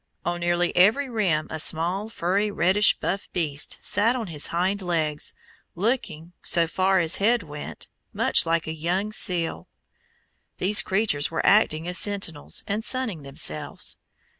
On 0.25 0.39
nearly 0.39 0.75
every 0.75 1.11
rim 1.11 1.45
a 1.51 1.59
small 1.59 2.09
furry 2.09 2.49
reddish 2.49 2.97
buff 2.99 3.31
beast 3.33 3.77
sat 3.81 4.15
on 4.15 4.25
his 4.25 4.47
hind 4.47 4.81
legs, 4.81 5.35
looking, 5.75 6.33
so 6.41 6.65
far 6.65 6.97
as 6.97 7.17
head 7.17 7.43
went, 7.43 7.87
much 8.11 8.43
like 8.43 8.65
a 8.65 8.73
young 8.73 9.11
seal. 9.11 9.67
These 10.57 10.81
creatures 10.81 11.29
were 11.29 11.45
acting 11.45 11.87
as 11.87 11.99
sentinels, 11.99 12.63
and 12.65 12.83
sunning 12.83 13.21
themselves. 13.21 13.97